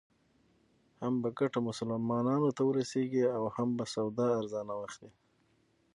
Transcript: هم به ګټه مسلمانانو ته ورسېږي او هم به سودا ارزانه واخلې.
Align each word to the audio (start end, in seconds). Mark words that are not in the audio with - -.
هم 1.01 1.13
به 1.21 1.29
ګټه 1.39 1.59
مسلمانانو 1.69 2.49
ته 2.57 2.61
ورسېږي 2.65 3.23
او 3.37 3.43
هم 3.55 3.69
به 3.77 3.85
سودا 3.93 4.27
ارزانه 4.39 4.73
واخلې. 4.77 5.09